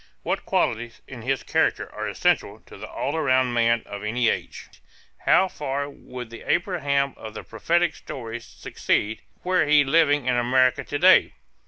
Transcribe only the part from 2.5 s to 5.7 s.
to the all around man of any age? How